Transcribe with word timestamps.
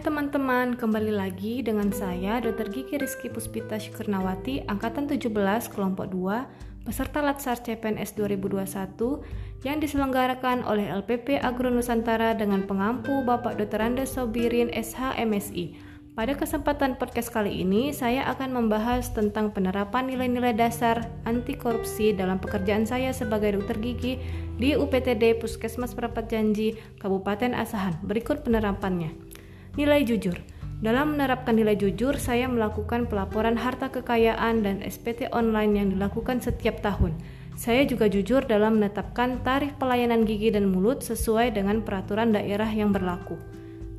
teman-teman, 0.00 0.72
kembali 0.72 1.12
lagi 1.12 1.60
dengan 1.60 1.92
saya 1.92 2.40
Dr. 2.40 2.72
Gigi 2.72 2.96
Rizky 2.96 3.28
Puspita 3.28 3.76
Syukurnawati, 3.76 4.64
Angkatan 4.64 5.04
17, 5.04 5.28
Kelompok 5.68 6.08
2, 6.08 6.88
peserta 6.88 7.20
Latsar 7.20 7.60
CPNS 7.60 8.16
2021 8.16 9.20
yang 9.68 9.76
diselenggarakan 9.84 10.64
oleh 10.64 10.88
LPP 10.88 11.36
Agro 11.44 11.68
Nusantara 11.68 12.32
dengan 12.32 12.64
pengampu 12.64 13.20
Bapak 13.20 13.60
Dr. 13.60 13.84
Andes 13.84 14.16
Sobirin 14.16 14.72
SH 14.72 15.20
MSI. 15.20 15.76
Pada 16.16 16.40
kesempatan 16.40 16.96
podcast 16.96 17.28
kali 17.28 17.60
ini, 17.60 17.92
saya 17.92 18.24
akan 18.32 18.52
membahas 18.64 19.12
tentang 19.12 19.52
penerapan 19.52 20.08
nilai-nilai 20.08 20.56
dasar 20.56 21.08
anti 21.28 21.52
korupsi 21.52 22.16
dalam 22.16 22.40
pekerjaan 22.40 22.88
saya 22.88 23.12
sebagai 23.12 23.60
dokter 23.60 23.76
gigi 23.76 24.16
di 24.56 24.72
UPTD 24.72 25.36
Puskesmas 25.36 25.92
Perapat 25.92 26.32
Janji, 26.32 26.80
Kabupaten 26.96 27.52
Asahan. 27.52 28.00
Berikut 28.04 28.40
penerapannya. 28.40 29.31
Nilai 29.72 30.04
jujur. 30.04 30.36
Dalam 30.84 31.16
menerapkan 31.16 31.56
nilai 31.56 31.80
jujur, 31.80 32.20
saya 32.20 32.44
melakukan 32.44 33.08
pelaporan 33.08 33.56
harta 33.56 33.88
kekayaan 33.88 34.60
dan 34.60 34.84
SPT 34.84 35.32
online 35.32 35.72
yang 35.72 35.88
dilakukan 35.96 36.44
setiap 36.44 36.84
tahun. 36.84 37.16
Saya 37.56 37.88
juga 37.88 38.04
jujur 38.04 38.44
dalam 38.44 38.76
menetapkan 38.76 39.40
tarif 39.40 39.72
pelayanan 39.80 40.28
gigi 40.28 40.52
dan 40.52 40.68
mulut 40.68 41.00
sesuai 41.00 41.56
dengan 41.56 41.80
peraturan 41.80 42.36
daerah 42.36 42.68
yang 42.68 42.92
berlaku. 42.92 43.40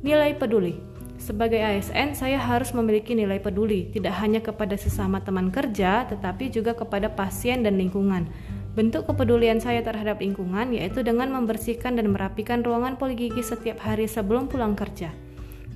Nilai 0.00 0.40
peduli. 0.40 0.80
Sebagai 1.20 1.60
ASN, 1.60 2.16
saya 2.16 2.40
harus 2.40 2.72
memiliki 2.72 3.12
nilai 3.12 3.36
peduli, 3.36 3.92
tidak 3.92 4.16
hanya 4.24 4.40
kepada 4.40 4.72
sesama 4.80 5.20
teman 5.20 5.52
kerja, 5.52 6.08
tetapi 6.08 6.48
juga 6.48 6.72
kepada 6.72 7.12
pasien 7.12 7.60
dan 7.60 7.76
lingkungan. 7.76 8.24
Bentuk 8.72 9.04
kepedulian 9.04 9.60
saya 9.60 9.84
terhadap 9.84 10.24
lingkungan 10.24 10.72
yaitu 10.72 11.04
dengan 11.04 11.28
membersihkan 11.28 12.00
dan 12.00 12.08
merapikan 12.08 12.64
ruangan 12.64 12.96
poligigi 12.96 13.44
setiap 13.44 13.84
hari 13.84 14.08
sebelum 14.08 14.48
pulang 14.48 14.72
kerja. 14.72 15.27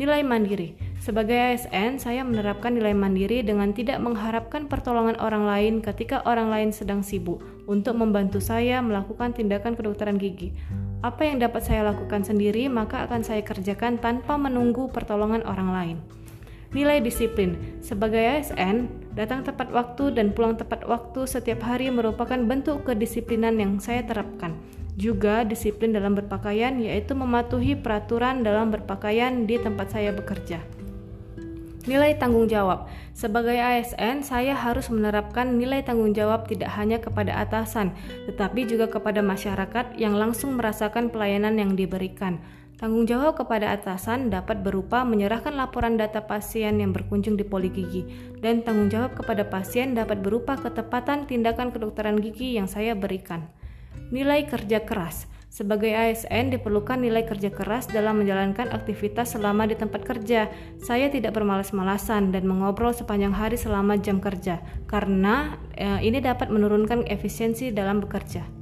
Nilai 0.00 0.24
mandiri. 0.24 0.80
Sebagai 0.96 1.36
ASN, 1.36 2.00
saya 2.00 2.24
menerapkan 2.24 2.72
nilai 2.72 2.96
mandiri 2.96 3.44
dengan 3.44 3.76
tidak 3.76 4.00
mengharapkan 4.00 4.64
pertolongan 4.64 5.20
orang 5.20 5.44
lain 5.44 5.84
ketika 5.84 6.24
orang 6.24 6.48
lain 6.48 6.72
sedang 6.72 7.04
sibuk 7.04 7.44
untuk 7.68 8.00
membantu 8.00 8.40
saya 8.40 8.80
melakukan 8.80 9.36
tindakan 9.36 9.76
kedokteran 9.76 10.16
gigi. 10.16 10.56
Apa 11.04 11.28
yang 11.28 11.44
dapat 11.44 11.68
saya 11.68 11.84
lakukan 11.92 12.24
sendiri, 12.24 12.64
maka 12.72 13.04
akan 13.04 13.20
saya 13.20 13.44
kerjakan 13.44 14.00
tanpa 14.00 14.40
menunggu 14.40 14.88
pertolongan 14.88 15.44
orang 15.44 15.68
lain. 15.68 15.96
Nilai 16.72 17.04
disiplin. 17.04 17.60
Sebagai 17.84 18.24
ASN, 18.24 18.88
datang 19.12 19.44
tepat 19.44 19.68
waktu 19.68 20.16
dan 20.16 20.32
pulang 20.32 20.56
tepat 20.56 20.80
waktu 20.88 21.28
setiap 21.28 21.60
hari 21.60 21.92
merupakan 21.92 22.40
bentuk 22.40 22.88
kedisiplinan 22.88 23.60
yang 23.60 23.76
saya 23.76 24.00
terapkan 24.00 24.56
juga 25.00 25.48
disiplin 25.48 25.96
dalam 25.96 26.12
berpakaian, 26.12 26.76
yaitu 26.76 27.16
mematuhi 27.16 27.72
peraturan 27.80 28.44
dalam 28.44 28.68
berpakaian 28.68 29.48
di 29.48 29.56
tempat 29.56 29.96
saya 29.96 30.12
bekerja. 30.12 30.60
Nilai 31.88 32.12
tanggung 32.20 32.44
jawab. 32.44 32.92
Sebagai 33.16 33.56
ASN, 33.56 34.20
saya 34.20 34.52
harus 34.52 34.92
menerapkan 34.92 35.56
nilai 35.56 35.80
tanggung 35.80 36.12
jawab 36.12 36.44
tidak 36.44 36.68
hanya 36.76 37.00
kepada 37.00 37.40
atasan, 37.40 37.96
tetapi 38.28 38.68
juga 38.68 38.92
kepada 38.92 39.24
masyarakat 39.24 39.96
yang 39.96 40.12
langsung 40.12 40.60
merasakan 40.60 41.08
pelayanan 41.08 41.56
yang 41.56 41.72
diberikan. 41.72 42.36
Tanggung 42.76 43.08
jawab 43.08 43.36
kepada 43.36 43.76
atasan 43.76 44.28
dapat 44.28 44.60
berupa 44.60 45.04
menyerahkan 45.04 45.52
laporan 45.52 45.96
data 45.96 46.24
pasien 46.24 46.80
yang 46.80 46.92
berkunjung 46.92 47.40
di 47.40 47.44
poligigi, 47.44 48.04
dan 48.44 48.60
tanggung 48.60 48.92
jawab 48.92 49.16
kepada 49.16 49.48
pasien 49.48 49.96
dapat 49.96 50.20
berupa 50.20 50.60
ketepatan 50.60 51.24
tindakan 51.24 51.72
kedokteran 51.72 52.20
gigi 52.20 52.60
yang 52.60 52.68
saya 52.68 52.92
berikan. 52.92 53.48
Nilai 54.10 54.46
kerja 54.46 54.82
keras. 54.82 55.30
Sebagai 55.50 55.90
ASN 55.90 56.54
diperlukan 56.54 57.02
nilai 57.02 57.26
kerja 57.26 57.50
keras 57.50 57.90
dalam 57.90 58.22
menjalankan 58.22 58.70
aktivitas 58.70 59.34
selama 59.34 59.66
di 59.66 59.74
tempat 59.74 60.06
kerja. 60.06 60.46
Saya 60.78 61.10
tidak 61.10 61.34
bermalas-malasan 61.34 62.30
dan 62.30 62.46
mengobrol 62.46 62.94
sepanjang 62.94 63.34
hari 63.34 63.58
selama 63.58 63.98
jam 63.98 64.22
kerja 64.22 64.62
karena 64.86 65.58
eh, 65.74 66.06
ini 66.06 66.22
dapat 66.22 66.54
menurunkan 66.54 67.02
efisiensi 67.10 67.74
dalam 67.74 67.98
bekerja. 67.98 68.59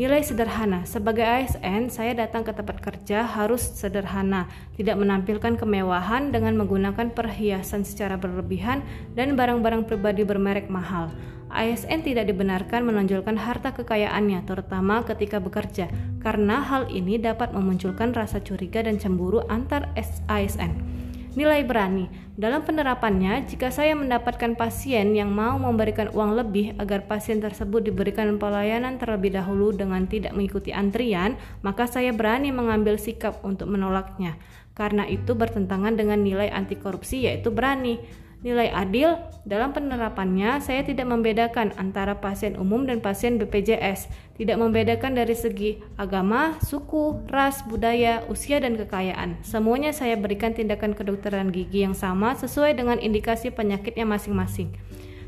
Nilai 0.00 0.24
sederhana. 0.24 0.88
Sebagai 0.88 1.20
ASN, 1.20 1.92
saya 1.92 2.16
datang 2.16 2.40
ke 2.40 2.56
tempat 2.56 2.80
kerja 2.80 3.20
harus 3.20 3.60
sederhana, 3.60 4.48
tidak 4.72 4.96
menampilkan 4.96 5.60
kemewahan 5.60 6.32
dengan 6.32 6.56
menggunakan 6.56 7.12
perhiasan 7.12 7.84
secara 7.84 8.16
berlebihan 8.16 8.80
dan 9.12 9.36
barang-barang 9.36 9.84
pribadi 9.84 10.24
bermerek 10.24 10.72
mahal. 10.72 11.12
ASN 11.52 12.00
tidak 12.00 12.32
dibenarkan 12.32 12.80
menonjolkan 12.88 13.36
harta 13.36 13.76
kekayaannya, 13.76 14.40
terutama 14.48 15.04
ketika 15.04 15.36
bekerja, 15.36 15.92
karena 16.24 16.64
hal 16.64 16.88
ini 16.88 17.20
dapat 17.20 17.52
memunculkan 17.52 18.16
rasa 18.16 18.40
curiga 18.40 18.80
dan 18.80 18.96
cemburu 18.96 19.44
antar 19.52 19.92
ASN. 20.32 20.99
Nilai 21.30 21.62
berani 21.62 22.10
dalam 22.40 22.64
penerapannya, 22.64 23.46
jika 23.46 23.70
saya 23.70 23.92
mendapatkan 23.94 24.56
pasien 24.56 25.14
yang 25.14 25.30
mau 25.30 25.60
memberikan 25.60 26.08
uang 26.10 26.40
lebih 26.40 26.74
agar 26.80 27.04
pasien 27.04 27.38
tersebut 27.38 27.84
diberikan 27.86 28.34
pelayanan 28.40 28.96
terlebih 28.96 29.36
dahulu 29.36 29.70
dengan 29.70 30.08
tidak 30.08 30.32
mengikuti 30.32 30.74
antrian, 30.74 31.36
maka 31.60 31.84
saya 31.84 32.10
berani 32.10 32.48
mengambil 32.48 32.96
sikap 32.96 33.44
untuk 33.44 33.70
menolaknya. 33.70 34.40
Karena 34.72 35.04
itu 35.04 35.36
bertentangan 35.36 35.94
dengan 35.94 36.24
nilai 36.24 36.48
anti 36.48 36.80
korupsi, 36.80 37.28
yaitu 37.28 37.52
berani. 37.52 38.00
Nilai 38.40 38.72
adil 38.72 39.20
dalam 39.44 39.76
penerapannya 39.76 40.64
saya 40.64 40.80
tidak 40.80 41.12
membedakan 41.12 41.76
antara 41.76 42.16
pasien 42.24 42.56
umum 42.56 42.88
dan 42.88 43.04
pasien 43.04 43.36
BPJS, 43.36 44.08
tidak 44.40 44.56
membedakan 44.56 45.12
dari 45.12 45.36
segi 45.36 45.76
agama, 46.00 46.56
suku, 46.64 47.20
ras, 47.28 47.60
budaya, 47.68 48.24
usia 48.32 48.56
dan 48.56 48.80
kekayaan. 48.80 49.36
Semuanya 49.44 49.92
saya 49.92 50.16
berikan 50.16 50.56
tindakan 50.56 50.96
kedokteran 50.96 51.52
gigi 51.52 51.84
yang 51.84 51.92
sama 51.92 52.32
sesuai 52.32 52.80
dengan 52.80 52.96
indikasi 52.96 53.52
penyakitnya 53.52 54.08
masing-masing. 54.08 54.72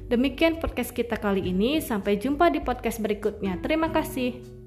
Demikian 0.08 0.56
podcast 0.60 0.96
kita 0.96 1.20
kali 1.20 1.52
ini, 1.52 1.84
sampai 1.84 2.16
jumpa 2.16 2.48
di 2.48 2.64
podcast 2.64 3.00
berikutnya. 3.00 3.60
Terima 3.60 3.92
kasih. 3.92 4.61